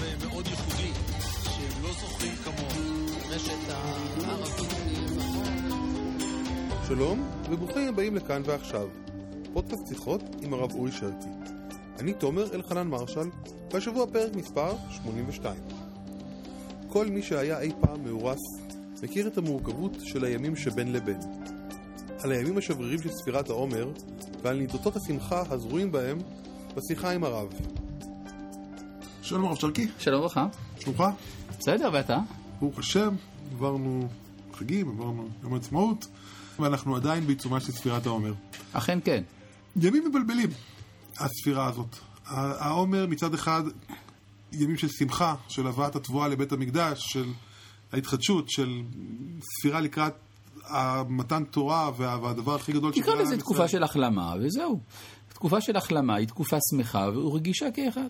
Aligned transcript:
פה 0.00 0.06
למצב 0.06 0.24
אה, 0.24 0.28
מאוד 0.28 0.46
ייחודי, 0.46 0.92
שהם 1.42 1.82
לא 1.82 1.90
זוכרים 2.00 2.32
כמוהו. 2.44 3.06
רשת 3.30 3.68
הערבית, 3.68 4.70
שלום, 6.88 7.30
וברוכים 7.50 7.88
הבאים 7.88 8.16
לכאן 8.16 8.42
ועכשיו. 8.44 8.88
פודקאסט 9.52 9.86
שיחות 9.88 10.22
עם 10.42 10.54
הרב 10.54 10.72
אורי 10.72 10.92
שרקי. 10.92 11.28
אני 11.98 12.12
תומר 12.12 12.54
אלחנן 12.54 12.88
מרשל, 12.88 13.28
והשבוע 13.72 14.06
פרק 14.12 14.34
מספר 14.34 14.72
82. 14.90 15.56
כל 16.88 17.06
מי 17.06 17.22
שהיה 17.22 17.60
אי 17.60 17.72
פעם 17.80 18.04
מאורס 18.04 18.40
מכיר 19.02 19.26
את 19.26 19.38
המורכבות 19.38 19.96
של 20.02 20.24
הימים 20.24 20.56
שבין 20.56 20.92
לבין. 20.92 21.20
על 22.22 22.32
הימים 22.32 22.58
השברירים 22.58 23.02
של 23.02 23.10
ספירת 23.12 23.48
העומר 23.50 23.92
ועל 24.42 24.56
נידותות 24.56 24.96
השמחה 24.96 25.42
הזרועים 25.50 25.92
בהם 25.92 26.18
בשיחה 26.74 27.10
עם 27.10 27.24
הרב. 27.24 27.79
שלום 29.22 29.44
הרב 29.44 29.56
שרקי, 29.56 29.88
שלום 29.98 30.20
וברכה. 30.20 30.46
שלומך? 30.80 31.04
בסדר, 31.58 31.90
ואתה? 31.92 32.18
ברוך 32.60 32.78
השם, 32.78 33.14
עברנו 33.52 34.08
חגים, 34.54 34.88
עברנו 34.88 35.28
יום 35.42 35.54
העצמאות, 35.54 36.06
ואנחנו 36.58 36.96
עדיין 36.96 37.26
בעיצומה 37.26 37.60
של 37.60 37.72
ספירת 37.72 38.06
העומר. 38.06 38.32
אכן 38.72 38.98
כן. 39.04 39.22
ימים 39.76 40.04
מבלבלים, 40.08 40.48
הספירה 41.18 41.66
הזאת. 41.66 41.96
העומר 42.26 43.06
מצד 43.06 43.34
אחד 43.34 43.62
ימים 44.52 44.76
של 44.76 44.88
שמחה, 44.88 45.34
של 45.48 45.66
הבאת 45.66 45.96
התבואה 45.96 46.28
לבית 46.28 46.52
המקדש, 46.52 47.12
של 47.12 47.26
ההתחדשות, 47.92 48.50
של 48.50 48.82
ספירה 49.40 49.80
לקראת 49.80 50.14
מתן 51.08 51.44
תורה 51.44 51.90
והדבר 51.96 52.54
הכי 52.54 52.72
גדול 52.72 52.92
תקרא 52.92 53.14
לזה 53.14 53.38
תקופה 53.38 53.68
של 53.68 53.82
החלמה, 53.82 54.34
וזהו. 54.40 54.80
תקופה 55.28 55.60
של 55.60 55.76
החלמה 55.76 56.16
היא 56.16 56.26
תקופה 56.26 56.56
שמחה 56.70 57.08
ורגישה 57.14 57.66
כאחד. 57.74 58.08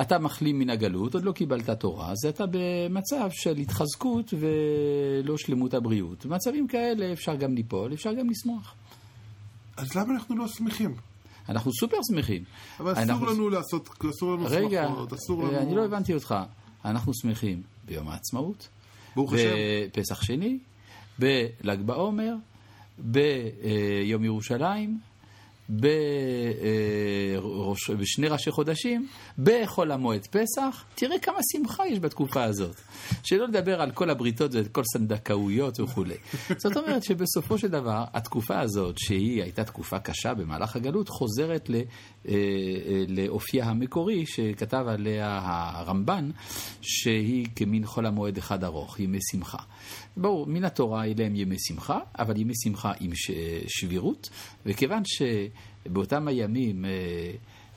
אתה 0.00 0.18
מחלים 0.18 0.58
מן 0.58 0.70
הגלות, 0.70 1.14
עוד 1.14 1.24
לא 1.24 1.32
קיבלת 1.32 1.70
תורה, 1.70 2.10
אז 2.10 2.26
אתה 2.28 2.44
במצב 2.50 3.28
של 3.32 3.56
התחזקות 3.56 4.34
ולא 4.38 5.36
שלמות 5.36 5.74
הבריאות. 5.74 6.26
במצבים 6.26 6.68
כאלה 6.68 7.12
אפשר 7.12 7.34
גם 7.34 7.54
ליפול, 7.54 7.92
אפשר 7.94 8.12
גם 8.12 8.30
לשמוח. 8.30 8.74
אז 9.76 9.94
למה 9.94 10.14
אנחנו 10.14 10.36
לא 10.36 10.48
שמחים? 10.48 10.94
אנחנו 11.48 11.72
סופר 11.80 11.96
שמחים. 12.10 12.44
אבל 12.80 12.92
אסור 12.92 13.02
אנחנו... 13.02 13.26
לנו 13.26 13.50
לעשות, 13.50 13.88
אסור 14.10 14.34
לנו 14.34 14.44
רגע, 14.48 14.84
שמחות, 14.88 15.12
אסור 15.12 15.42
לנו... 15.42 15.50
רגע, 15.52 15.62
אני 15.62 15.74
לא 15.74 15.84
הבנתי 15.84 16.14
אותך. 16.14 16.34
אנחנו 16.84 17.14
שמחים 17.14 17.62
ביום 17.84 18.08
העצמאות, 18.08 18.68
ברוך 19.16 19.32
השם. 19.32 19.54
בפסח 19.88 20.22
שני, 20.22 20.58
בל"ג 21.18 21.80
בעומר, 21.84 22.34
ביום 22.98 24.24
ירושלים, 24.24 24.98
בשני 27.98 28.28
ראשי 28.28 28.50
חודשים, 28.50 29.08
בחול 29.38 29.92
המועד 29.92 30.26
פסח, 30.26 30.84
תראה 30.94 31.18
כמה 31.18 31.38
שמחה 31.52 31.86
יש 31.86 31.98
בתקופה 31.98 32.42
הזאת. 32.44 32.76
שלא 33.22 33.48
לדבר 33.48 33.80
על 33.80 33.90
כל 33.90 34.10
הבריתות 34.10 34.50
וכל 34.54 34.82
סנדקאויות 34.92 35.80
וכולי. 35.80 36.14
זאת 36.56 36.76
אומרת 36.76 37.02
שבסופו 37.04 37.58
של 37.58 37.68
דבר, 37.68 38.04
התקופה 38.12 38.60
הזאת, 38.60 38.98
שהיא 38.98 39.42
הייתה 39.42 39.64
תקופה 39.64 39.98
קשה 39.98 40.34
במהלך 40.34 40.76
הגלות, 40.76 41.08
חוזרת 41.08 41.70
אה, 41.70 41.80
אה, 42.28 42.34
לאופייה 43.08 43.64
המקורי 43.64 44.26
שכתב 44.26 44.84
עליה 44.88 45.40
הרמב"ן, 45.42 46.30
שהיא 46.80 47.46
כמין 47.56 47.86
חול 47.86 48.06
המועד 48.06 48.38
אחד 48.38 48.64
ארוך, 48.64 49.00
ימי 49.00 49.18
שמחה. 49.32 49.58
ברור, 50.16 50.46
מן 50.46 50.64
התורה 50.64 51.04
אלה 51.04 51.26
הם 51.26 51.36
ימי 51.36 51.56
שמחה, 51.58 51.98
אבל 52.18 52.36
ימי 52.36 52.52
שמחה 52.64 52.92
עם 53.00 53.10
שבירות, 53.66 54.28
וכיוון 54.66 55.02
שבאותם 55.04 56.28
הימים 56.28 56.84
אה, 56.84 56.90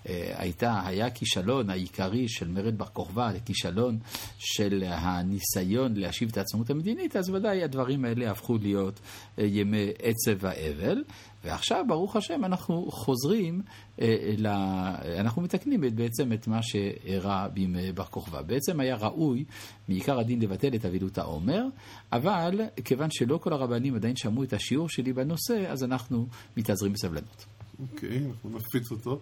אה, 0.09 0.33
הייתה, 0.37 0.81
היה 0.85 1.09
כישלון 1.09 1.69
העיקרי 1.69 2.29
של 2.29 2.47
מרד 2.47 2.77
בר 2.77 2.85
כוכבא, 2.85 3.31
כישלון 3.45 3.99
של 4.37 4.83
הניסיון 4.87 5.93
להשיב 5.95 6.29
את 6.31 6.37
העצמאות 6.37 6.69
המדינית, 6.69 7.15
אז 7.15 7.29
ודאי 7.29 7.63
הדברים 7.63 8.05
האלה 8.05 8.31
הפכו 8.31 8.57
להיות 8.61 8.99
אה, 9.39 9.45
ימי 9.45 9.87
עצב 10.01 10.37
והאבל. 10.39 11.03
ועכשיו, 11.43 11.85
ברוך 11.87 12.15
השם, 12.15 12.45
אנחנו 12.45 12.91
חוזרים, 12.91 13.61
אה, 14.01 14.33
ל... 14.37 14.47
אנחנו 15.19 15.41
מתקנים 15.41 15.81
בעצם 15.95 16.33
את 16.33 16.47
מה 16.47 16.59
שאירע 16.61 17.47
בימי 17.47 17.91
בר 17.91 18.05
כוכבא. 18.05 18.41
בעצם 18.41 18.79
היה 18.79 18.95
ראוי, 18.95 19.43
מעיקר 19.89 20.19
הדין, 20.19 20.41
לבטל 20.41 20.75
את 20.75 20.85
אבילות 20.85 21.17
העומר, 21.17 21.63
אבל 22.11 22.61
כיוון 22.85 23.11
שלא 23.11 23.37
כל 23.37 23.53
הרבנים 23.53 23.95
עדיין 23.95 24.15
שמעו 24.15 24.43
את 24.43 24.53
השיעור 24.53 24.89
שלי 24.89 25.13
בנושא, 25.13 25.65
אז 25.71 25.83
אנחנו 25.83 26.27
מתאזרים 26.57 26.93
בסבלנות. 26.93 27.45
אוקיי, 27.79 28.09
okay, 28.09 28.27
אנחנו 28.29 28.49
נפיץ 28.49 28.91
אותו. 28.91 29.21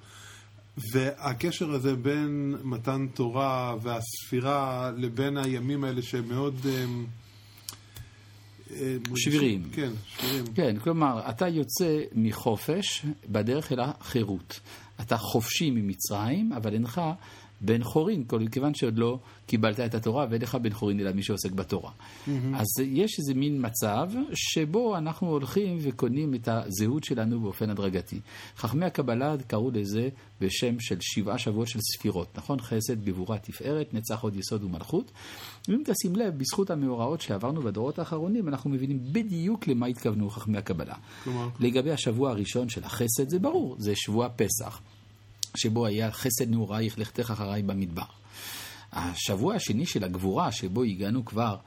והקשר 0.91 1.71
הזה 1.71 1.95
בין 1.95 2.55
מתן 2.63 3.07
תורה 3.13 3.75
והספירה 3.81 4.91
לבין 4.97 5.37
הימים 5.37 5.83
האלה 5.83 6.01
שהם 6.01 6.27
מאוד... 6.27 6.55
אה, 6.65 6.71
אה, 6.71 6.85
שבירים. 9.15 9.63
כן, 9.71 9.91
שבירים. 10.17 10.45
כן, 10.55 10.79
כלומר, 10.79 11.29
אתה 11.29 11.47
יוצא 11.47 12.01
מחופש 12.15 13.05
בדרך 13.29 13.71
אל 13.71 13.79
החירות. 13.79 14.59
אתה 15.01 15.17
חופשי 15.17 15.71
ממצרים, 15.71 16.53
אבל 16.53 16.73
אינך 16.73 17.01
בן 17.61 17.83
חורין, 17.83 18.23
כיוון 18.51 18.73
שעוד 18.73 18.97
לא 18.97 19.19
קיבלת 19.45 19.79
את 19.79 19.95
התורה 19.95 20.25
ואין 20.29 20.41
לך 20.41 20.55
בן 20.55 20.73
חורין 20.73 20.99
אלא 20.99 21.11
מי 21.11 21.23
שעוסק 21.23 21.51
בתורה. 21.51 21.91
Mm-hmm. 21.91 22.31
אז 22.53 22.65
יש 22.85 23.19
איזה 23.19 23.33
מין 23.33 23.65
מצב 23.65 24.09
שבו 24.33 24.97
אנחנו 24.97 25.27
הולכים 25.27 25.77
וקונים 25.81 26.33
את 26.35 26.47
הזהות 26.47 27.03
שלנו 27.03 27.39
באופן 27.39 27.69
הדרגתי. 27.69 28.19
חכמי 28.57 28.85
הקבלה 28.85 29.35
קראו 29.47 29.71
לזה 29.71 30.09
בשם 30.41 30.79
של 30.79 30.97
שבעה 31.01 31.37
שבועות 31.37 31.67
של 31.67 31.79
ספירות, 31.81 32.37
נכון? 32.37 32.59
חסד, 32.59 33.05
גבורה, 33.05 33.37
תפארת, 33.37 33.93
נצח, 33.93 34.21
עוד 34.21 34.35
יסוד 34.35 34.63
ומלכות. 34.63 35.11
ואם 35.67 35.83
תשים 35.85 36.15
לב, 36.15 36.37
בזכות 36.37 36.69
המאורעות 36.69 37.21
שעברנו 37.21 37.61
בדורות 37.61 37.99
האחרונים, 37.99 38.47
אנחנו 38.47 38.69
מבינים 38.69 38.99
בדיוק 39.11 39.67
למה 39.67 39.85
התכוונו 39.85 40.29
חכמי 40.29 40.57
הקבלה. 40.57 40.95
כלומר? 41.23 41.49
לגבי 41.59 41.91
השבוע 41.91 42.29
הראשון 42.29 42.69
של 42.69 42.83
החסד, 42.83 43.29
זה 43.29 43.39
ברור, 43.39 43.75
זה 43.79 43.93
שבוע 43.95 44.29
פסח. 44.35 44.81
שבו 45.57 45.85
היה 45.85 46.11
חסד 46.11 46.49
נעורייך 46.49 46.99
לכתך 46.99 47.31
אחריי 47.31 47.61
במדבר. 47.61 48.03
השבוע 48.91 49.55
השני 49.55 49.85
של 49.85 50.03
הגבורה, 50.03 50.51
שבו 50.51 50.83
הגענו 50.83 51.25
כבר 51.25 51.57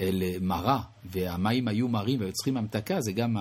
אל 0.00 0.22
מרה, 0.40 0.82
והמים 1.04 1.68
היו 1.68 1.88
מרים 1.88 2.20
ויוצרים 2.20 2.56
המתקה, 2.56 3.00
זה 3.00 3.12
גם 3.12 3.36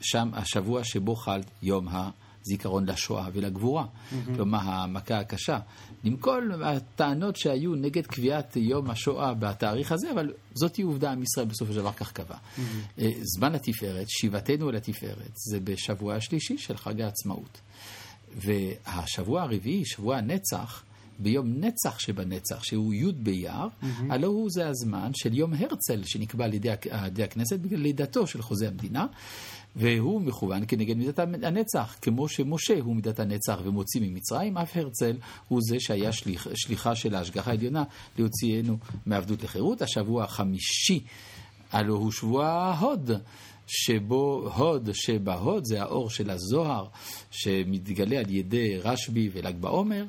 שם 0.00 0.30
השבוע 0.32 0.84
שבו 0.84 1.16
חל 1.16 1.40
יום 1.62 1.88
הזיכרון 1.88 2.88
לשואה 2.88 3.28
ולגבורה. 3.32 3.84
Mm-hmm. 3.84 4.34
כלומר, 4.34 4.58
המכה 4.62 5.18
הקשה. 5.18 5.58
עם 6.04 6.16
כל 6.16 6.50
הטענות 6.64 7.36
שהיו 7.36 7.74
נגד 7.74 8.06
קביעת 8.06 8.56
יום 8.56 8.90
השואה 8.90 9.34
בתאריך 9.34 9.92
הזה, 9.92 10.10
אבל 10.12 10.32
זאת 10.54 10.76
היא 10.76 10.86
עובדה, 10.86 11.12
עם 11.12 11.22
ישראל 11.22 11.46
בסופו 11.46 11.72
של 11.72 11.78
דבר 11.78 11.92
כך 11.92 12.12
קבע. 12.12 12.36
Mm-hmm. 12.36 13.00
זמן 13.22 13.54
התפארת, 13.54 14.06
שיבתנו 14.08 14.70
אל 14.70 14.76
התפארת, 14.76 15.32
זה 15.34 15.60
בשבוע 15.60 16.14
השלישי 16.14 16.58
של 16.58 16.76
חג 16.76 17.00
העצמאות. 17.00 17.60
והשבוע 18.36 19.42
הרביעי, 19.42 19.84
שבוע 19.84 20.16
הנצח, 20.16 20.84
ביום 21.18 21.54
נצח 21.60 21.98
שבנצח, 21.98 22.64
שהוא 22.64 22.94
י' 22.94 23.12
באייר, 23.12 23.52
mm-hmm. 23.52 23.86
הלא 24.10 24.26
הוא 24.26 24.48
זה 24.50 24.68
הזמן 24.68 25.10
של 25.14 25.34
יום 25.34 25.54
הרצל 25.54 26.04
שנקבע 26.04 26.44
על 26.44 26.54
ידי, 26.54 26.70
על 26.90 27.06
ידי 27.06 27.22
הכנסת 27.22 27.58
בגלל 27.58 27.80
לידתו 27.80 28.26
של 28.26 28.42
חוזה 28.42 28.68
המדינה, 28.68 29.06
והוא 29.76 30.20
מכוון 30.20 30.62
כנגד 30.68 30.96
מידת 30.96 31.18
הנצח, 31.18 31.96
כמו 32.02 32.28
שמשה 32.28 32.80
הוא 32.80 32.96
מידת 32.96 33.20
הנצח 33.20 33.58
ומוציא 33.64 34.00
ממצרים, 34.00 34.58
אף 34.58 34.76
הרצל 34.76 35.16
הוא 35.48 35.60
זה 35.62 35.80
שהיה 35.80 36.12
שליח, 36.12 36.46
שליחה 36.54 36.94
של 36.94 37.14
ההשגחה 37.14 37.50
העליונה 37.50 37.84
להוציאנו 38.18 38.78
מעבדות 39.06 39.42
לחירות. 39.42 39.82
השבוע 39.82 40.24
החמישי, 40.24 41.00
הלא 41.72 41.94
הוא 41.94 42.12
שבוע 42.12 42.46
ההוד. 42.46 43.10
שבו 43.70 44.50
הוד, 44.54 44.90
שבהוד 44.92 45.64
זה 45.64 45.82
האור 45.82 46.10
של 46.10 46.30
הזוהר 46.30 46.86
שמתגלה 47.30 48.18
על 48.18 48.30
ידי 48.30 48.78
רשב"י 48.78 49.30
ול"ג 49.32 49.56
בעומר, 49.60 50.04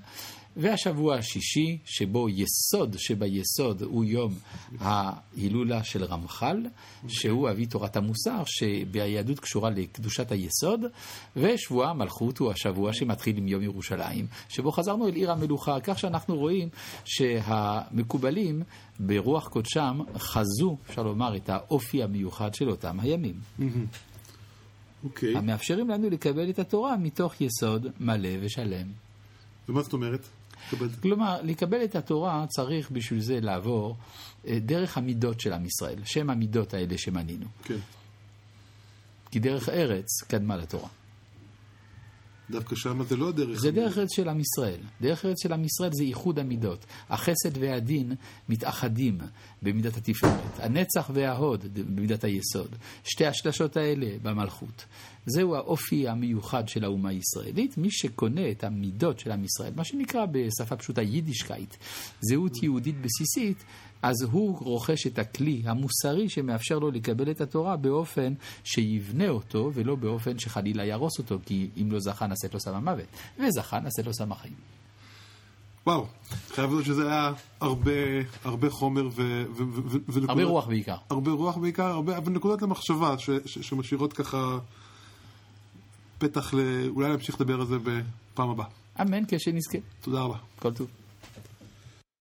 והשבוע 0.57 1.15
השישי, 1.15 1.77
שבו 1.85 2.29
יסוד 2.29 2.95
שביסוד 2.97 3.81
הוא 3.81 4.05
יום 4.05 4.33
ההילולה 4.79 5.83
של 5.83 6.03
רמח"ל, 6.03 6.65
שהוא 7.07 7.49
אבי 7.49 7.65
תורת 7.65 7.97
המוסר, 7.97 8.43
שביהדות 8.45 9.39
קשורה 9.39 9.69
לקדושת 9.69 10.31
היסוד, 10.31 10.81
ושבוע 11.35 11.89
המלכות 11.89 12.37
הוא 12.37 12.51
השבוע 12.51 12.93
שמתחיל 12.93 13.37
עם 13.37 13.47
יום 13.47 13.63
ירושלים, 13.63 14.27
שבו 14.49 14.71
חזרנו 14.71 15.07
אל 15.07 15.13
עיר 15.13 15.31
המלוכה, 15.31 15.79
כך 15.83 15.99
שאנחנו 15.99 16.35
רואים 16.35 16.69
שהמקובלים 17.05 18.63
ברוח 18.99 19.47
קודשם 19.47 19.99
חזו, 20.17 20.77
אפשר 20.89 21.03
לומר, 21.03 21.35
את 21.35 21.49
האופי 21.49 22.03
המיוחד 22.03 22.53
של 22.53 22.69
אותם 22.69 22.99
הימים. 22.99 23.35
Mm-hmm. 23.59 23.63
אוקיי. 25.03 25.35
Okay. 25.35 25.37
המאפשרים 25.37 25.89
לנו 25.89 26.09
לקבל 26.09 26.49
את 26.49 26.59
התורה 26.59 26.97
מתוך 26.97 27.41
יסוד 27.41 27.87
מלא 27.99 28.29
ושלם. 28.41 28.87
ומה 29.69 29.81
זאת 29.81 29.93
אומרת? 29.93 30.29
כלומר, 31.01 31.41
לקבל 31.43 31.83
את 31.83 31.95
התורה 31.95 32.45
צריך 32.49 32.91
בשביל 32.91 33.19
זה 33.19 33.39
לעבור 33.39 33.95
אה, 34.47 34.59
דרך 34.59 34.97
המידות 34.97 35.39
של 35.39 35.53
עם 35.53 35.65
ישראל, 35.65 35.99
שם 36.05 36.29
המידות 36.29 36.73
האלה 36.73 36.97
שמנינו. 36.97 37.45
כן. 37.63 37.77
כי 39.31 39.39
דרך 39.39 39.69
ארץ 39.69 40.23
קדמה 40.27 40.57
לתורה. 40.57 40.89
דווקא 42.51 42.75
שם 42.75 43.03
זה 43.03 43.17
לא 43.17 43.31
דרך... 43.31 43.59
זה 43.59 43.71
דרך 43.71 43.97
ארץ 43.97 44.15
של 44.15 44.29
עם 44.29 44.39
ישראל. 44.39 44.79
דרך 45.01 45.25
ארץ 45.25 45.43
של 45.43 45.53
עם 45.53 45.65
ישראל 45.65 45.89
זה 45.93 46.03
איחוד 46.03 46.39
המידות. 46.39 46.85
החסד 47.09 47.57
והדין 47.59 48.13
מתאחדים 48.49 49.17
במידת 49.61 49.97
התפארת. 49.97 50.59
הנצח 50.59 51.09
וההוד 51.13 51.65
במידת 51.73 52.23
היסוד. 52.23 52.75
שתי 53.03 53.25
השלשות 53.25 53.77
האלה 53.77 54.07
במלכות. 54.21 54.85
זהו 55.25 55.55
האופי 55.55 56.07
המיוחד 56.07 56.67
של 56.67 56.83
האומה 56.83 57.09
הישראלית. 57.09 57.77
מי 57.77 57.91
שקונה 57.91 58.51
את 58.51 58.63
המידות 58.63 59.19
של 59.19 59.31
עם 59.31 59.43
ישראל, 59.43 59.73
מה 59.75 59.83
שנקרא 59.83 60.25
בשפה 60.25 60.75
פשוטה 60.75 61.01
יידישקייט, 61.01 61.75
זהות 62.21 62.63
יהודית 62.63 62.95
בסיסית, 63.01 63.63
אז 64.01 64.15
הוא 64.31 64.57
רוכש 64.59 65.07
את 65.07 65.19
הכלי 65.19 65.61
המוסרי 65.65 66.29
שמאפשר 66.29 66.79
לו 66.79 66.91
לקבל 66.91 67.31
את 67.31 67.41
התורה 67.41 67.77
באופן 67.77 68.33
שיבנה 68.63 69.29
אותו, 69.29 69.71
ולא 69.73 69.95
באופן 69.95 70.39
שחלילה 70.39 70.85
יהרוס 70.85 71.19
אותו, 71.19 71.37
כי 71.45 71.69
אם 71.81 71.91
לא 71.91 71.99
זכה 71.99 72.27
נשאת 72.27 72.53
לו 72.53 72.59
סם 72.59 72.75
המוות, 72.75 73.05
וזכה 73.39 73.79
נשאת 73.79 74.05
לו 74.05 74.13
סם 74.13 74.31
החיים. 74.31 74.53
וואו, 75.87 76.05
חייב 76.49 76.71
להיות 76.71 76.85
שזה 76.85 77.07
היה 77.07 77.33
הרבה, 77.61 77.91
הרבה 78.43 78.69
חומר 78.69 79.07
ו... 79.07 79.43
ו, 79.51 79.63
ו 79.73 79.97
ונקודות, 80.07 80.29
הרבה 80.29 80.43
רוח 80.43 80.67
בעיקר. 80.67 80.95
הרבה 81.09 81.31
רוח 81.31 81.57
בעיקר, 81.57 81.85
הרבה, 81.85 82.17
אבל 82.17 82.31
נקודות 82.31 82.61
למחשבה 82.61 83.17
ש, 83.17 83.29
ש, 83.45 83.59
שמשאירות 83.59 84.13
ככה 84.13 84.57
פתח 86.17 86.53
ל... 86.53 86.59
אולי 86.87 87.09
להמשיך 87.09 87.35
לדבר 87.41 87.53
על 87.53 87.65
זה 87.65 87.75
בפעם 87.79 88.49
הבאה. 88.49 88.67
אמן, 89.01 89.23
כשנזכה. 89.27 89.77
תודה 90.01 90.21
רבה. 90.21 90.37
כל 90.59 90.73
טוב. 90.73 90.87